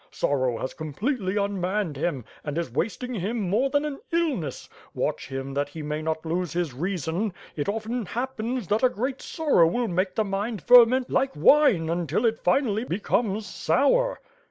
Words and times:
Sorrow 0.09 0.57
has 0.57 0.73
completely 0.73 1.37
unmanned 1.37 1.95
him, 1.95 2.25
and 2.43 2.57
is 2.57 2.71
wasting 2.71 3.13
him 3.13 3.39
more 3.39 3.69
than 3.69 3.85
an 3.85 3.99
illness. 4.11 4.67
Watch 4.95 5.27
him, 5.27 5.53
that 5.53 5.69
he 5.69 5.83
may 5.83 6.01
not 6.01 6.25
lose 6.25 6.53
his 6.53 6.73
reason. 6.73 7.31
It 7.55 7.69
often 7.69 8.07
happens 8.07 8.67
that 8.69 8.81
a 8.81 8.89
great 8.89 9.21
sorrow 9.21 9.67
will 9.67 9.87
make 9.87 10.15
the 10.15 10.23
mind 10.23 10.63
ferment 10.63 11.11
like 11.11 11.35
wine, 11.35 11.87
until 11.87 12.25
it 12.25 12.39
finally 12.39 12.83
becomes 12.83 13.45
sour." 13.45 14.19